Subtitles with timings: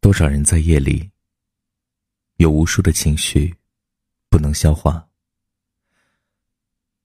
[0.00, 1.10] 多少人在夜里
[2.36, 3.54] 有无数的情绪
[4.28, 5.08] 不能消化，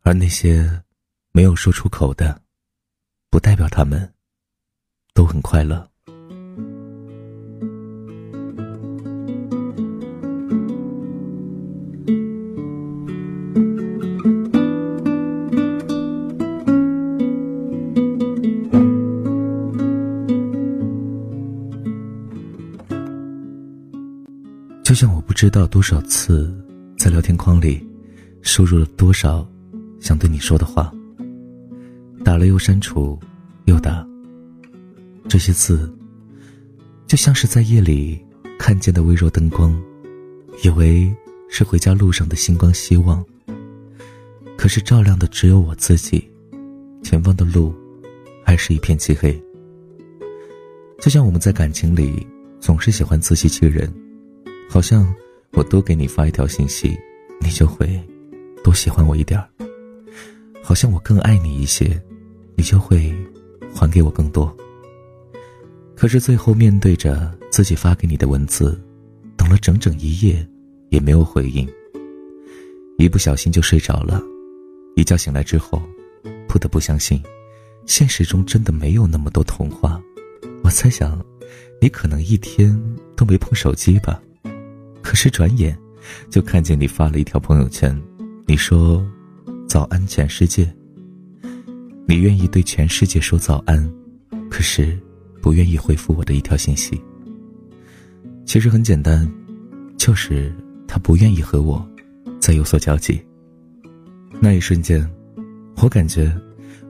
[0.00, 0.82] 而那些
[1.32, 2.42] 没有说出口的，
[3.28, 4.14] 不代表他们
[5.12, 5.89] 都很快乐。
[25.00, 26.54] 像我不知道多少次
[26.98, 27.82] 在聊天框里
[28.42, 29.50] 输入了多少
[29.98, 30.92] 想对你说的话，
[32.22, 33.18] 打了又删除，
[33.64, 34.06] 又打。
[35.26, 35.90] 这些字
[37.06, 38.22] 就像是在夜里
[38.58, 39.74] 看见的微弱灯光，
[40.62, 41.10] 以为
[41.48, 43.24] 是回家路上的星光希望。
[44.54, 46.30] 可是照亮的只有我自己，
[47.02, 47.74] 前方的路
[48.44, 49.42] 还是一片漆黑。
[50.98, 52.26] 就像我们在感情里
[52.60, 53.90] 总是喜欢自欺欺人。
[54.72, 55.12] 好像
[55.54, 56.96] 我多给你发一条信息，
[57.40, 58.00] 你就会
[58.62, 59.48] 多喜欢我一点儿。
[60.62, 62.00] 好像我更爱你一些，
[62.54, 63.12] 你就会
[63.74, 64.56] 还给我更多。
[65.96, 68.80] 可是最后面对着自己发给你的文字，
[69.36, 70.46] 等了整整一夜，
[70.90, 71.68] 也没有回应。
[72.96, 74.22] 一不小心就睡着了，
[74.94, 75.82] 一觉醒来之后，
[76.46, 77.20] 不得不相信，
[77.86, 80.00] 现实中真的没有那么多童话。
[80.62, 81.20] 我猜想，
[81.80, 82.80] 你可能一天
[83.16, 84.22] 都没碰手机吧。
[85.10, 85.76] 可是转眼，
[86.30, 88.00] 就看见你发了一条朋友圈，
[88.46, 89.04] 你说
[89.66, 90.72] ：“早安，全世界。”
[92.06, 93.92] 你愿意对全世界说早安，
[94.48, 94.96] 可是
[95.42, 97.02] 不愿意回复我的一条信息。
[98.46, 99.28] 其实很简单，
[99.98, 100.54] 就是
[100.86, 101.84] 他不愿意和我
[102.40, 103.20] 再有所交集。
[104.40, 105.04] 那一瞬间，
[105.78, 106.32] 我感觉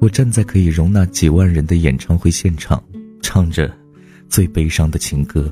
[0.00, 2.82] 我站在可以容纳几万人的演唱会现场，
[3.22, 3.72] 唱着
[4.28, 5.48] 最悲伤的情歌，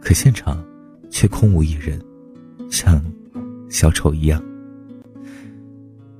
[0.00, 0.64] 可现场。
[1.10, 2.00] 却空无一人，
[2.70, 3.04] 像
[3.68, 4.42] 小丑一样。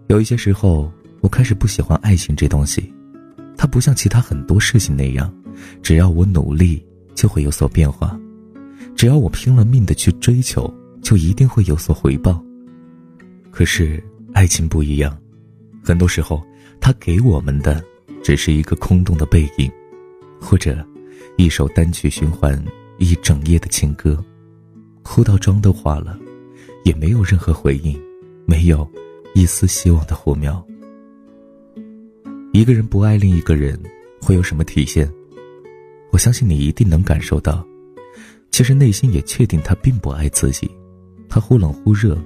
[0.09, 2.93] 有一些时候，我开始不喜欢爱情这东西，
[3.57, 5.33] 它不像其他很多事情那样，
[5.83, 6.85] 只要我努力
[7.15, 8.19] 就会有所变化，
[8.97, 10.73] 只要我拼了命的去追求，
[11.03, 12.43] 就一定会有所回报。
[13.51, 15.17] 可是爱情不一样，
[15.83, 16.43] 很多时候，
[16.81, 17.85] 它给我们的
[18.23, 19.71] 只是一个空洞的背影，
[20.41, 20.87] 或者
[21.37, 22.63] 一首单曲循环
[22.99, 24.25] 一整夜的情歌。
[25.11, 26.19] 哭到妆都花了，
[26.85, 27.99] 也没有任何回应，
[28.45, 28.87] 没有
[29.35, 30.63] 一丝希望的火苗。
[32.53, 33.81] 一个人不爱另一个人，
[34.21, 35.11] 会有什么体现？
[36.13, 37.67] 我相信你一定能感受到，
[38.51, 40.71] 其实内心也确定他并不爱自己，
[41.27, 42.17] 他忽冷忽热，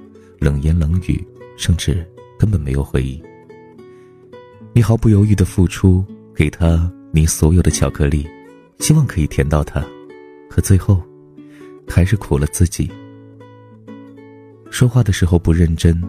[0.41, 1.25] 冷言冷语，
[1.56, 2.04] 甚至
[2.37, 3.22] 根本没有回应。
[4.75, 6.04] 你毫不犹豫的付出，
[6.34, 8.28] 给他你所有的巧克力，
[8.81, 9.87] 希望可以甜到他，
[10.50, 11.00] 可最后。
[11.88, 12.91] 还是苦了自己。
[14.70, 16.03] 说话的时候不认真，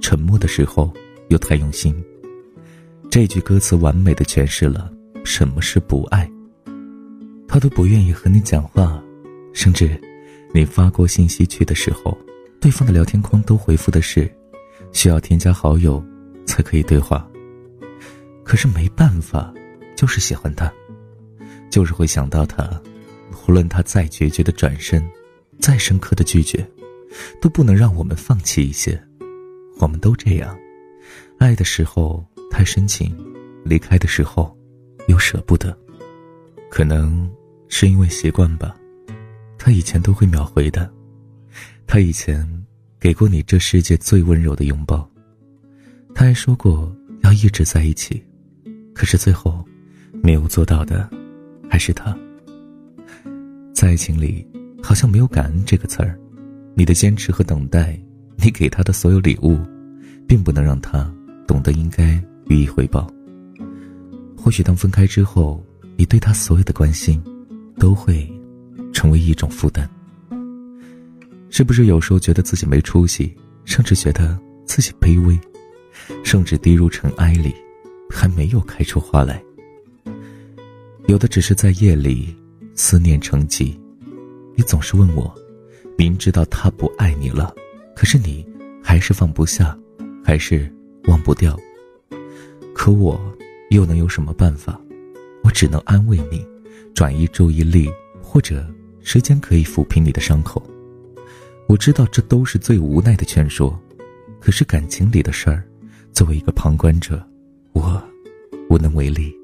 [0.00, 0.92] 沉默的时候
[1.28, 1.94] 又太用心。
[3.10, 4.92] 这句歌词完美的诠释了
[5.24, 6.30] 什么是不爱。
[7.48, 9.02] 他都不愿意和你讲话，
[9.52, 10.00] 甚至
[10.54, 12.16] 你发过信息去的时候，
[12.60, 14.30] 对方的聊天框都回复的是
[14.92, 16.02] 需要添加好友
[16.46, 17.28] 才可以对话。
[18.42, 19.52] 可是没办法，
[19.96, 20.72] 就是喜欢他，
[21.70, 22.68] 就是会想到他。
[23.46, 25.02] 无论他再决绝的转身，
[25.58, 26.66] 再深刻的拒绝，
[27.40, 29.00] 都不能让我们放弃一些。
[29.78, 30.56] 我们都这样，
[31.38, 33.16] 爱的时候太深情，
[33.64, 34.56] 离开的时候
[35.08, 35.76] 又舍不得。
[36.70, 37.30] 可能
[37.68, 38.76] 是因为习惯吧。
[39.58, 40.90] 他以前都会秒回的，
[41.86, 42.46] 他以前
[42.98, 45.08] 给过你这世界最温柔的拥抱，
[46.14, 48.24] 他还说过要一直在一起。
[48.94, 49.64] 可是最后，
[50.22, 51.08] 没有做到的，
[51.68, 52.16] 还是他。
[53.82, 54.46] 在爱情里，
[54.80, 56.16] 好像没有感恩这个词儿。
[56.72, 58.00] 你的坚持和等待，
[58.36, 59.58] 你给他的所有礼物，
[60.24, 61.12] 并不能让他
[61.48, 62.12] 懂得应该
[62.46, 63.12] 予以回报。
[64.36, 65.60] 或许当分开之后，
[65.96, 67.20] 你对他所有的关心，
[67.76, 68.32] 都会
[68.92, 69.90] 成为一种负担。
[71.50, 75.36] 是不是有时候觉得自己没出息，甚至觉得自己卑微，
[76.22, 77.52] 甚至低入尘埃里，
[78.08, 79.42] 还没有开出花来？
[81.08, 82.32] 有的只是在夜里。
[82.74, 83.78] 思念成疾，
[84.54, 85.32] 你总是问我，
[85.96, 87.54] 明知道他不爱你了，
[87.96, 88.46] 可是你
[88.82, 89.76] 还是放不下，
[90.24, 90.70] 还是
[91.08, 91.58] 忘不掉。
[92.74, 93.20] 可我
[93.70, 94.80] 又能有什么办法？
[95.42, 96.46] 我只能安慰你，
[96.94, 97.90] 转移注意力，
[98.20, 98.66] 或者
[99.00, 100.62] 时间可以抚平你的伤口。
[101.68, 103.78] 我知道这都是最无奈的劝说，
[104.38, 105.64] 可是感情里的事儿，
[106.12, 107.22] 作为一个旁观者，
[107.72, 108.02] 我
[108.68, 109.34] 无能为力。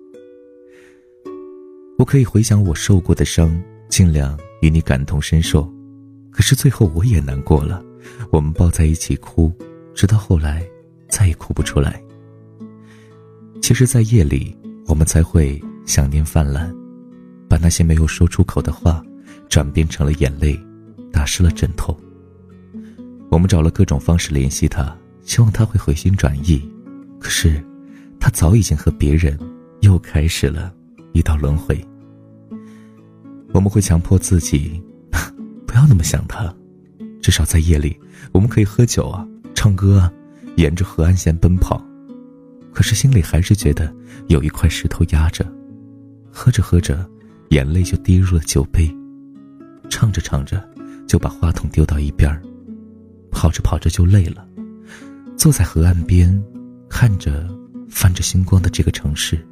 [1.99, 5.71] 我可以回想我受过的伤，尽量与你感同身受，
[6.31, 7.83] 可是最后我也难过了。
[8.31, 9.53] 我们抱在一起哭，
[9.95, 10.67] 直到后来
[11.09, 12.03] 再也哭不出来。
[13.61, 14.57] 其实，在夜里，
[14.87, 16.75] 我们才会想念泛滥，
[17.49, 19.05] 把那些没有说出口的话，
[19.49, 20.59] 转变成了眼泪，
[21.13, 21.99] 打湿了枕头。
[23.31, 26.63] 我们找了各种方式联系他，希望他会回心转意，
[27.21, 27.63] 可是，
[28.19, 29.39] 他早已经和别人
[29.81, 30.73] 又开始了
[31.13, 31.79] 一道轮回。
[33.53, 34.83] 我们会强迫自己，
[35.67, 36.55] 不要那么想他，
[37.23, 37.99] 至少在夜里，
[38.33, 40.13] 我们可以喝酒啊，唱歌啊，
[40.57, 41.85] 沿着河岸线奔跑。
[42.73, 43.93] 可是心里还是觉得
[44.29, 45.45] 有一块石头压着，
[46.31, 47.09] 喝着喝着，
[47.49, 48.89] 眼泪就滴入了酒杯，
[49.89, 50.63] 唱着唱着，
[51.07, 52.41] 就把话筒丢到一边儿，
[53.31, 54.47] 跑着跑着就累了，
[55.37, 56.41] 坐在河岸边，
[56.89, 57.49] 看着
[57.89, 59.45] 泛着星光的这个城市。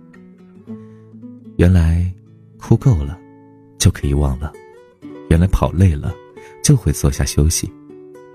[1.56, 2.12] 原来，
[2.58, 3.18] 哭够了。
[3.86, 4.52] 就可以忘了，
[5.30, 6.12] 原来跑累了，
[6.60, 7.72] 就会坐下休息。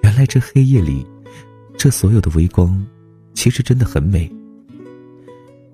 [0.01, 1.05] 原来这黑夜里，
[1.77, 2.87] 这所有的微光，
[3.33, 4.31] 其实真的很美。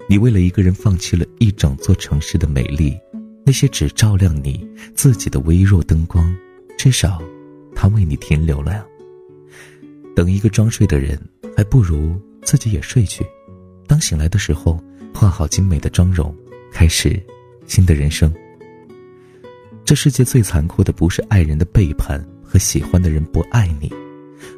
[0.10, 2.98] 你为了一个人放弃了一整座城市的美丽，
[3.46, 6.36] 那些只照亮你自己的微弱灯光，
[6.76, 7.22] 至少，
[7.76, 8.84] 它为你停留了呀。
[10.16, 11.22] 等一个装睡的人，
[11.56, 13.24] 还不如自己也睡去。
[13.86, 14.84] 当醒来的时候，
[15.14, 16.36] 化好精美的妆容，
[16.72, 17.24] 开始
[17.68, 18.34] 新的人生。
[19.88, 23.90] 这世界最残酷的不是爱人的背叛和喜欢的人不爱你，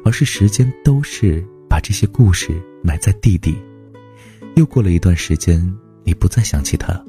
[0.04, 3.56] 而是时间都是把这些故事埋在地底。
[4.56, 5.72] 又过了一段时间，
[6.02, 7.00] 你不再想起他，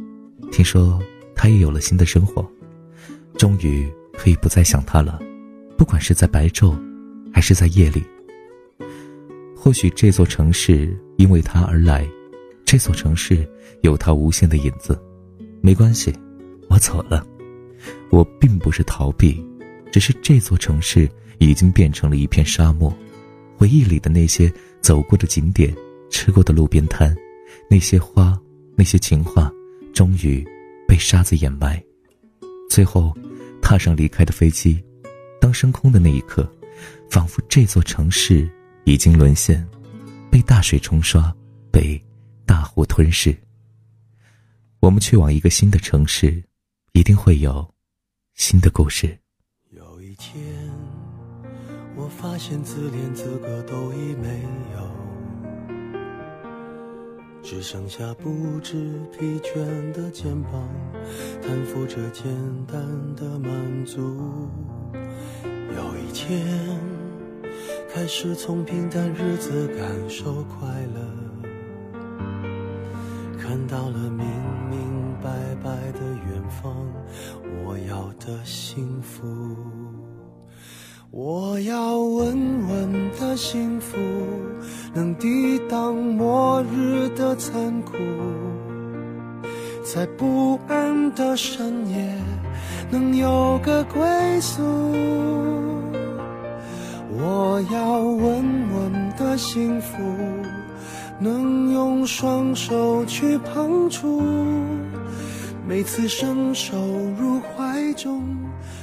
[0.52, 1.02] 听说
[1.34, 2.48] 他也有了新的生活，
[3.40, 5.20] 终于可以不再想他了。
[5.76, 6.80] 不管是在白昼，
[7.34, 8.04] 还是在夜里。
[9.56, 12.08] 或许这座城市因为他而来，
[12.66, 13.50] 这座城市
[13.82, 14.96] 有他无限的影子。
[15.60, 16.14] 没关系，
[16.70, 17.26] 我走了。
[18.10, 19.44] 我并不是逃避，
[19.92, 22.96] 只是这座城市已经变成了一片沙漠。
[23.58, 24.52] 回忆里的那些
[24.82, 25.76] 走过的景点、
[26.10, 27.16] 吃过的路边摊，
[27.70, 28.40] 那些花、
[28.76, 29.52] 那些情话，
[29.94, 30.46] 终于
[30.88, 31.82] 被沙子掩埋。
[32.70, 33.16] 最后，
[33.62, 34.84] 踏上离开的飞机，
[35.40, 36.52] 当升空的那一刻，
[37.10, 38.50] 仿佛这座城市
[38.86, 39.68] 已经沦陷，
[40.32, 41.32] 被大水冲刷，
[41.72, 42.02] 被
[42.46, 43.38] 大火吞噬。
[44.80, 46.44] 我们去往一个新的城市，
[46.94, 47.71] 一定会有。
[48.42, 49.20] 新的故事。
[49.70, 50.44] 有一天，
[51.96, 54.42] 我发现自怜资格都已没
[54.74, 54.82] 有，
[57.44, 60.68] 只剩下不知疲倦的肩膀，
[61.40, 62.26] 担负着简
[62.66, 62.82] 单
[63.16, 64.50] 的满足。
[64.96, 66.44] 有一天，
[67.94, 71.00] 开始从平淡日子感受快乐，
[73.40, 74.26] 看到了明
[74.72, 75.30] 明白
[75.64, 76.76] 白的远方。
[77.66, 79.28] 我要的幸福，
[81.12, 83.98] 我要稳稳的幸福，
[84.94, 87.98] 能抵挡末日的残酷，
[89.84, 92.16] 在不安的深夜
[92.90, 94.02] 能有个归
[94.40, 94.64] 宿。
[97.14, 98.44] 我要稳
[98.74, 99.98] 稳的幸福，
[101.20, 104.24] 能用双手去碰触。
[105.72, 106.76] 每次伸手
[107.18, 108.36] 入怀中，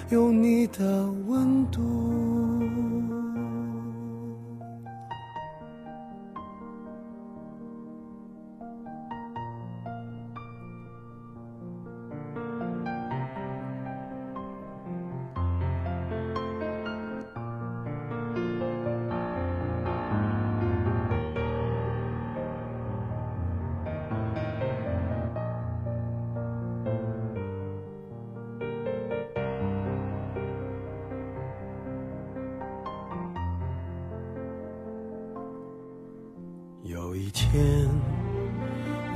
[0.09, 3.28] 有你的温度。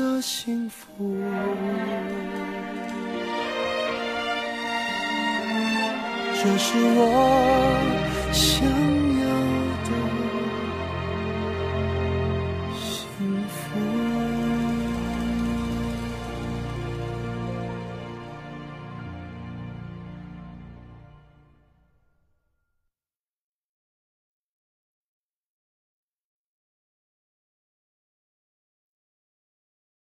[0.00, 0.86] 的幸福。
[6.34, 7.69] 这是我。